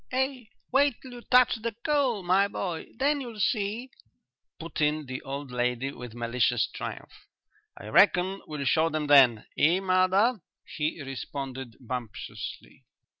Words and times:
"Ah, 0.11 0.33
wait 0.71 0.99
till 0.99 1.11
you 1.11 1.21
touch 1.21 1.57
the 1.57 1.75
coal, 1.85 2.23
my 2.23 2.47
boy, 2.47 2.87
then 2.97 3.21
you'll 3.21 3.39
see," 3.39 3.91
put 4.59 4.81
in 4.81 5.05
the 5.05 5.21
old 5.21 5.51
lady, 5.51 5.91
with 5.91 6.15
malicious 6.15 6.65
triumph. 6.65 7.27
"I 7.79 7.85
reckon 7.89 8.41
we'll 8.47 8.65
show 8.65 8.89
them 8.89 9.05
then, 9.05 9.45
eh, 9.59 9.79
mother?" 9.79 10.41
he 10.65 11.03
responded 11.03 11.75
bumptiously. 11.79 12.83